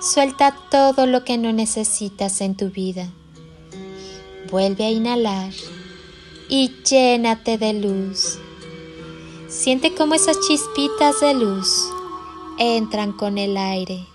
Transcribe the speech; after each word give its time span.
Suelta 0.00 0.56
todo 0.70 1.04
lo 1.04 1.24
que 1.24 1.36
no 1.36 1.52
necesitas 1.52 2.40
en 2.40 2.56
tu 2.56 2.70
vida. 2.70 3.10
Vuelve 4.50 4.86
a 4.86 4.90
inhalar 4.90 5.52
y 6.48 6.72
llénate 6.88 7.58
de 7.58 7.74
luz. 7.74 8.38
Siente 9.46 9.94
cómo 9.94 10.14
esas 10.14 10.40
chispitas 10.40 11.20
de 11.20 11.34
luz 11.34 11.86
entran 12.58 13.12
con 13.12 13.36
el 13.36 13.58
aire 13.58 14.06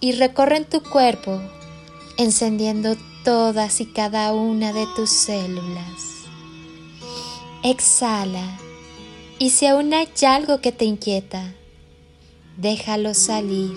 y 0.00 0.12
recorren 0.12 0.68
tu 0.68 0.82
cuerpo, 0.82 1.40
encendiendo 2.16 2.96
todas 3.22 3.80
y 3.80 3.86
cada 3.86 4.32
una 4.32 4.72
de 4.72 4.84
tus 4.96 5.10
células. 5.10 6.24
Exhala 7.62 8.58
y 9.38 9.50
si 9.50 9.66
aún 9.66 9.94
hay 9.94 10.08
algo 10.26 10.60
que 10.60 10.72
te 10.72 10.86
inquieta, 10.86 11.54
déjalo 12.56 13.14
salir 13.14 13.76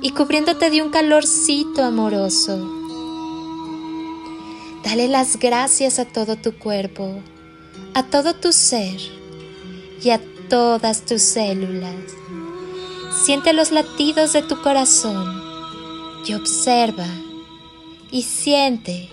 y 0.00 0.10
cubriéndote 0.10 0.70
de 0.70 0.82
un 0.82 0.90
calorcito 0.90 1.82
amoroso. 1.82 2.74
Dale 4.84 5.08
las 5.08 5.38
gracias 5.38 5.98
a 5.98 6.04
todo 6.04 6.36
tu 6.36 6.56
cuerpo, 6.56 7.20
a 7.94 8.04
todo 8.04 8.34
tu 8.34 8.52
ser 8.52 8.98
y 10.02 10.10
a 10.10 10.20
todas 10.48 11.04
tus 11.04 11.22
células. 11.22 11.94
Siente 13.24 13.52
los 13.52 13.72
latidos 13.72 14.32
de 14.32 14.42
tu 14.42 14.62
corazón 14.62 15.42
y 16.26 16.34
observa 16.34 17.06
y 18.10 18.22
siente 18.22 19.10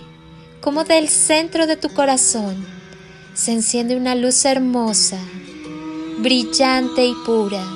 cómo 0.60 0.84
del 0.84 1.08
centro 1.08 1.66
de 1.66 1.76
tu 1.76 1.88
corazón 1.90 2.64
se 3.34 3.52
enciende 3.52 3.96
una 3.96 4.14
luz 4.14 4.44
hermosa, 4.44 5.18
brillante 6.18 7.04
y 7.04 7.14
pura 7.26 7.75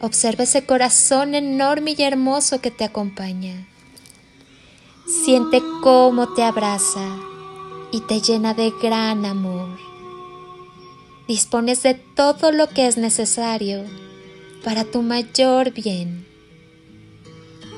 Observa 0.00 0.44
ese 0.44 0.66
corazón 0.66 1.34
enorme 1.34 1.94
y 1.96 2.02
hermoso 2.02 2.60
que 2.60 2.70
te 2.70 2.84
acompaña. 2.84 3.66
Siente 5.06 5.62
cómo 5.82 6.34
te 6.34 6.42
abraza 6.42 7.16
y 7.92 8.00
te 8.02 8.20
llena 8.20 8.52
de 8.52 8.72
gran 8.82 9.24
amor. 9.24 9.78
Dispones 11.26 11.82
de 11.82 11.94
todo 11.94 12.52
lo 12.52 12.68
que 12.68 12.86
es 12.86 12.98
necesario 12.98 13.84
para 14.64 14.84
tu 14.84 15.00
mayor 15.02 15.70
bien. 15.72 16.26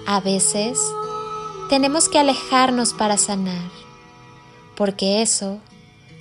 A 0.06 0.20
veces 0.20 0.78
tenemos 1.68 2.08
que 2.08 2.18
alejarnos 2.18 2.94
para 2.94 3.16
sanar, 3.16 3.70
porque 4.74 5.22
eso 5.22 5.60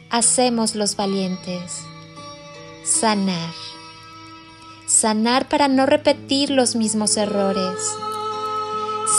hacemos 0.09 0.75
los 0.75 0.95
valientes. 0.95 1.81
Sanar 2.83 3.53
sanar 4.87 5.49
para 5.49 5.67
no 5.67 5.85
repetir 5.85 6.49
los 6.49 6.77
mismos 6.77 7.17
errores, 7.17 7.77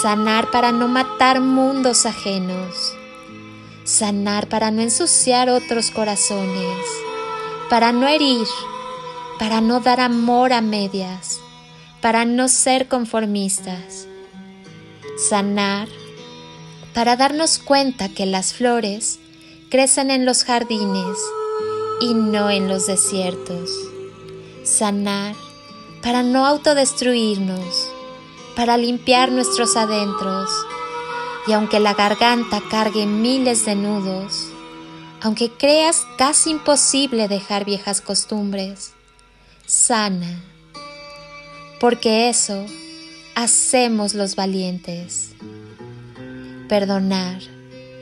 sanar 0.00 0.50
para 0.50 0.72
no 0.72 0.88
matar 0.88 1.42
mundos 1.42 2.06
ajenos, 2.06 2.94
sanar 3.84 4.48
para 4.48 4.70
no 4.70 4.80
ensuciar 4.80 5.50
otros 5.50 5.90
corazones, 5.90 6.78
para 7.68 7.92
no 7.92 8.08
herir, 8.08 8.46
para 9.38 9.60
no 9.60 9.80
dar 9.80 10.00
amor 10.00 10.54
a 10.54 10.62
medias, 10.62 11.38
para 12.00 12.24
no 12.24 12.48
ser 12.48 12.88
conformistas, 12.88 14.08
sanar 15.28 15.86
para 16.94 17.16
darnos 17.16 17.58
cuenta 17.58 18.08
que 18.08 18.24
las 18.24 18.54
flores 18.54 19.20
crecen 19.70 20.10
en 20.10 20.24
los 20.24 20.44
jardines 20.44 21.18
y 22.00 22.14
no 22.14 22.48
en 22.48 22.68
los 22.68 22.86
desiertos, 22.86 23.70
sanar 24.64 25.36
para 26.02 26.22
no 26.22 26.46
autodestruirnos, 26.46 27.90
para 28.56 28.76
limpiar 28.76 29.30
nuestros 29.32 29.76
adentros. 29.76 30.50
Y 31.46 31.52
aunque 31.52 31.80
la 31.80 31.94
garganta 31.94 32.60
cargue 32.70 33.06
miles 33.06 33.64
de 33.64 33.74
nudos, 33.74 34.48
aunque 35.20 35.50
creas 35.50 36.06
casi 36.16 36.50
imposible 36.50 37.28
dejar 37.28 37.64
viejas 37.64 38.00
costumbres, 38.00 38.92
sana, 39.66 40.42
porque 41.80 42.28
eso 42.28 42.64
hacemos 43.34 44.14
los 44.14 44.36
valientes. 44.36 45.30
Perdonar, 46.68 47.40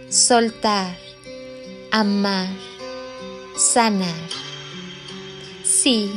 soltar, 0.09 0.97
amar, 1.93 2.49
sanar. 3.57 4.29
Sí, 5.63 6.11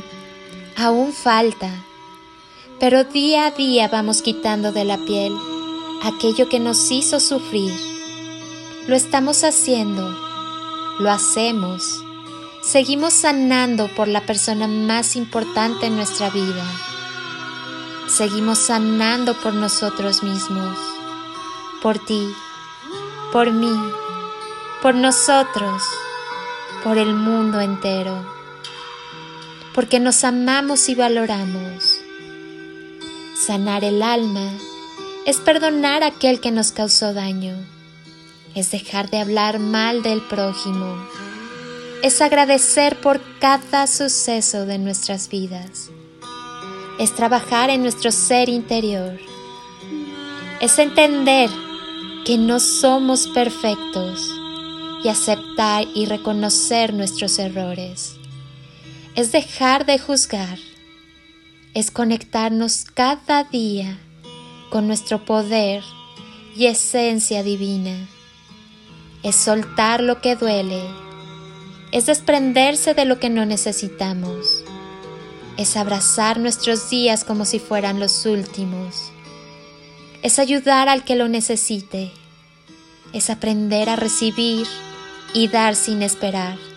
aún 0.80 1.12
falta, 1.12 1.70
pero 2.80 3.04
día 3.04 3.48
a 3.48 3.52
día 3.52 3.90
vamos 3.90 4.22
quitando 4.22 4.72
de 4.72 4.86
la 4.86 4.98
piel 4.98 5.36
aquello 6.04 6.48
que 6.48 6.60
nos 6.60 6.90
hizo 6.90 7.20
sufrir. 7.20 7.74
Lo 8.88 8.96
estamos 8.96 9.44
haciendo, 9.44 10.10
lo 11.00 11.12
hacemos, 11.12 12.02
seguimos 12.64 13.14
sanando 13.14 13.90
por 13.90 14.08
la 14.08 14.22
persona 14.22 14.68
más 14.68 15.18
importante 15.18 15.88
en 15.88 15.98
nuestra 15.98 16.30
vida. 16.30 16.64
Seguimos 18.08 18.58
sanando 18.58 19.34
por 19.34 19.54
nosotros 19.54 20.24
mismos, 20.24 20.78
por 21.82 22.00
ti, 22.00 22.26
por 23.34 23.52
mí, 23.52 23.78
por 24.82 24.96
nosotros, 24.96 25.84
por 26.84 26.98
el 26.98 27.14
mundo 27.14 27.60
entero 27.60 28.39
porque 29.74 30.00
nos 30.00 30.24
amamos 30.24 30.90
y 30.90 30.96
valoramos. 30.96 32.02
Sanar 33.46 33.84
el 33.84 34.02
alma 34.02 34.52
es 35.26 35.38
perdonar 35.38 36.04
a 36.04 36.08
aquel 36.08 36.40
que 36.42 36.52
nos 36.52 36.72
causó 36.72 37.14
daño, 37.14 37.56
es 38.56 38.72
dejar 38.72 39.10
de 39.10 39.20
hablar 39.20 39.60
mal 39.60 40.02
del 40.02 40.22
prójimo, 40.22 40.98
es 42.04 42.22
agradecer 42.22 43.00
por 43.00 43.22
cada 43.40 43.88
suceso 43.88 44.66
de 44.66 44.78
nuestras 44.78 45.30
vidas, 45.30 45.92
es 47.00 47.16
trabajar 47.16 47.70
en 47.70 47.84
nuestro 47.84 48.12
ser 48.12 48.50
interior, 48.50 49.18
es 50.62 50.80
entender 50.80 51.50
que 52.26 52.38
no 52.38 52.60
somos 52.60 53.28
perfectos 53.28 54.30
y 55.04 55.08
aceptar 55.08 55.86
y 55.94 56.06
reconocer 56.06 56.94
nuestros 56.94 57.40
errores 57.40 58.19
es 59.20 59.32
dejar 59.32 59.86
de 59.86 60.00
juzgar, 60.00 60.58
es 61.74 61.92
conectarnos 61.92 62.86
cada 62.94 63.44
día 63.44 64.00
con 64.70 64.88
nuestro 64.88 65.26
poder 65.26 65.84
y 66.56 66.66
esencia 66.66 67.44
divina, 67.44 68.08
es 69.24 69.36
soltar 69.36 70.02
lo 70.02 70.22
que 70.22 70.36
duele 70.36 70.82
es 71.92 72.06
desprenderse 72.06 72.94
de 72.94 73.06
lo 73.06 73.20
que 73.20 73.30
no 73.30 73.46
necesitamos. 73.46 74.64
Es 75.58 75.76
abrazar 75.76 76.40
nuestros 76.40 76.90
días 76.90 77.24
como 77.24 77.46
si 77.46 77.60
fueran 77.60 78.00
los 78.00 78.26
últimos. 78.28 79.12
Es 80.22 80.38
ayudar 80.38 80.88
al 80.88 81.04
que 81.04 81.16
lo 81.16 81.28
necesite. 81.28 82.12
Es 83.12 83.32
aprender 83.32 83.90
a 83.90 83.96
recibir 83.96 84.68
y 85.34 85.48
dar 85.48 85.76
sin 85.76 86.04
esperar. 86.04 86.69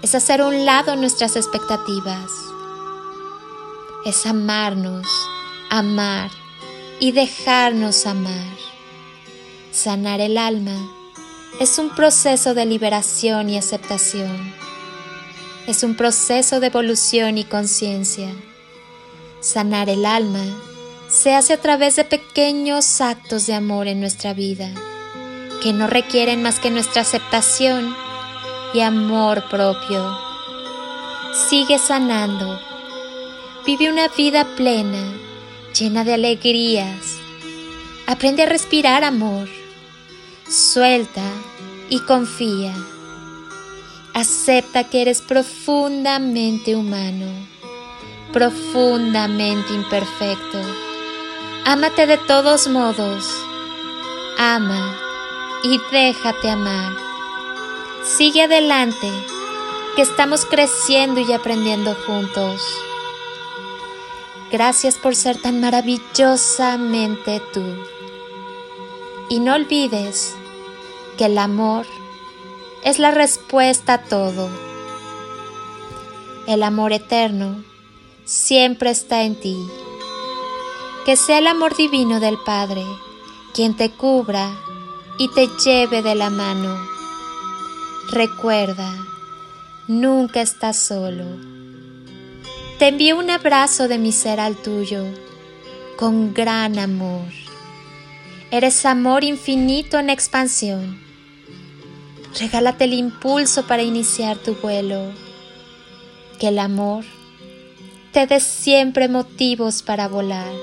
Es 0.00 0.14
hacer 0.14 0.40
a 0.40 0.46
un 0.46 0.64
lado 0.64 0.94
nuestras 0.94 1.34
expectativas. 1.34 2.30
Es 4.04 4.26
amarnos, 4.26 5.06
amar 5.70 6.30
y 7.00 7.10
dejarnos 7.10 8.06
amar. 8.06 8.56
Sanar 9.72 10.20
el 10.20 10.38
alma 10.38 10.76
es 11.60 11.78
un 11.78 11.90
proceso 11.90 12.54
de 12.54 12.64
liberación 12.64 13.50
y 13.50 13.58
aceptación. 13.58 14.54
Es 15.66 15.82
un 15.82 15.96
proceso 15.96 16.60
de 16.60 16.68
evolución 16.68 17.36
y 17.36 17.44
conciencia. 17.44 18.30
Sanar 19.40 19.90
el 19.90 20.06
alma 20.06 20.44
se 21.08 21.34
hace 21.34 21.54
a 21.54 21.60
través 21.60 21.96
de 21.96 22.04
pequeños 22.04 23.00
actos 23.00 23.46
de 23.46 23.54
amor 23.54 23.88
en 23.88 23.98
nuestra 23.98 24.32
vida, 24.32 24.70
que 25.60 25.72
no 25.72 25.88
requieren 25.88 26.40
más 26.40 26.60
que 26.60 26.70
nuestra 26.70 27.02
aceptación 27.02 27.96
y 28.74 28.80
amor 28.80 29.44
propio. 29.48 30.18
Sigue 31.48 31.78
sanando. 31.78 32.60
Vive 33.66 33.90
una 33.90 34.08
vida 34.08 34.44
plena, 34.56 35.02
llena 35.78 36.04
de 36.04 36.14
alegrías. 36.14 37.18
Aprende 38.06 38.44
a 38.44 38.46
respirar 38.46 39.04
amor 39.04 39.48
Suelta 40.48 41.30
y 41.90 42.00
confía. 42.00 42.74
Acepta 44.14 44.84
que 44.84 45.02
eres 45.02 45.20
profundamente 45.20 46.74
humano, 46.74 47.26
profundamente 48.32 49.74
imperfecto. 49.74 50.58
Ámate 51.66 52.06
de 52.06 52.16
todos 52.16 52.66
modos. 52.68 53.26
Ama 54.38 54.96
y 55.64 55.78
déjate 55.92 56.48
amar. 56.48 57.07
Sigue 58.16 58.42
adelante, 58.42 59.10
que 59.94 60.02
estamos 60.02 60.46
creciendo 60.46 61.20
y 61.20 61.30
aprendiendo 61.32 61.94
juntos. 62.06 62.62
Gracias 64.50 64.96
por 64.96 65.14
ser 65.14 65.36
tan 65.40 65.60
maravillosamente 65.60 67.42
tú. 67.52 67.62
Y 69.28 69.40
no 69.40 69.54
olvides 69.54 70.34
que 71.18 71.26
el 71.26 71.36
amor 71.36 71.84
es 72.82 72.98
la 72.98 73.10
respuesta 73.10 73.94
a 73.94 74.02
todo. 74.04 74.48
El 76.46 76.62
amor 76.62 76.94
eterno 76.94 77.62
siempre 78.24 78.90
está 78.90 79.22
en 79.22 79.38
ti. 79.38 79.68
Que 81.04 81.14
sea 81.14 81.38
el 81.38 81.46
amor 81.46 81.76
divino 81.76 82.20
del 82.20 82.38
Padre 82.38 82.84
quien 83.54 83.76
te 83.76 83.90
cubra 83.90 84.50
y 85.18 85.28
te 85.28 85.48
lleve 85.62 86.02
de 86.02 86.14
la 86.14 86.30
mano. 86.30 86.97
Recuerda, 88.10 88.90
nunca 89.86 90.40
estás 90.40 90.78
solo. 90.78 91.26
Te 92.78 92.88
envío 92.88 93.18
un 93.18 93.28
abrazo 93.28 93.86
de 93.86 93.98
mi 93.98 94.12
ser 94.12 94.40
al 94.40 94.56
tuyo, 94.56 95.04
con 95.98 96.32
gran 96.32 96.78
amor. 96.78 97.26
Eres 98.50 98.86
amor 98.86 99.24
infinito 99.24 99.98
en 99.98 100.08
expansión. 100.08 100.98
Regálate 102.40 102.84
el 102.84 102.94
impulso 102.94 103.66
para 103.66 103.82
iniciar 103.82 104.38
tu 104.38 104.54
vuelo. 104.54 105.12
Que 106.38 106.48
el 106.48 106.58
amor 106.58 107.04
te 108.12 108.26
dé 108.26 108.40
siempre 108.40 109.08
motivos 109.08 109.82
para 109.82 110.08
volar. 110.08 110.54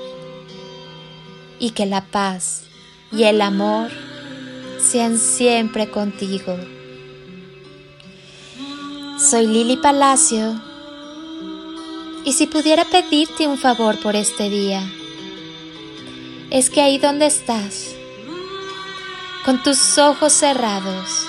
Y 1.60 1.70
que 1.70 1.86
la 1.86 2.06
paz 2.06 2.64
y 3.12 3.22
el 3.22 3.40
amor 3.40 3.90
sean 4.80 5.16
siempre 5.16 5.88
contigo. 5.88 6.56
Soy 9.18 9.46
Lili 9.46 9.78
Palacio 9.78 10.60
y 12.22 12.34
si 12.34 12.46
pudiera 12.46 12.84
pedirte 12.84 13.46
un 13.46 13.56
favor 13.56 13.98
por 13.98 14.14
este 14.14 14.50
día, 14.50 14.82
es 16.50 16.68
que 16.68 16.82
ahí 16.82 16.98
donde 16.98 17.24
estás, 17.24 17.94
con 19.46 19.62
tus 19.62 19.96
ojos 19.96 20.34
cerrados, 20.34 21.26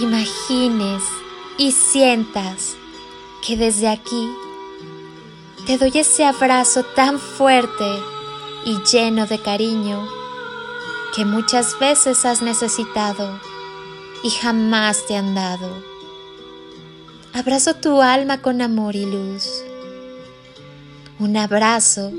imagines 0.00 1.02
y 1.58 1.72
sientas 1.72 2.76
que 3.46 3.58
desde 3.58 3.88
aquí 3.88 4.26
te 5.66 5.76
doy 5.76 5.92
ese 5.94 6.24
abrazo 6.24 6.82
tan 6.82 7.20
fuerte 7.20 8.02
y 8.64 8.78
lleno 8.90 9.26
de 9.26 9.38
cariño 9.38 10.08
que 11.14 11.26
muchas 11.26 11.78
veces 11.78 12.24
has 12.24 12.40
necesitado 12.40 13.38
y 14.22 14.30
jamás 14.30 15.04
te 15.06 15.14
han 15.14 15.34
dado. 15.34 15.93
Abrazo 17.36 17.74
tu 17.74 18.00
alma 18.00 18.40
con 18.40 18.62
amor 18.62 18.94
y 18.94 19.06
luz. 19.06 19.64
Un 21.18 21.36
abrazo 21.36 22.12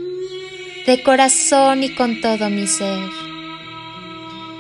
de 0.86 1.04
corazón 1.04 1.84
y 1.84 1.96
con 1.96 2.20
todo 2.20 2.50
mi 2.50 2.68
ser. 2.68 3.10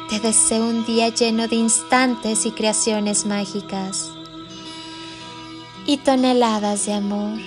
Te 0.09 0.21
deseo 0.21 0.65
un 0.65 0.85
día 0.85 1.09
lleno 1.09 1.49
de 1.49 1.57
instantes 1.57 2.45
y 2.45 2.51
creaciones 2.51 3.25
mágicas 3.25 4.09
y 5.85 5.97
toneladas 5.97 6.85
de 6.85 6.93
amor 6.93 7.37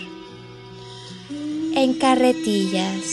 en 1.74 1.94
carretillas 1.94 3.06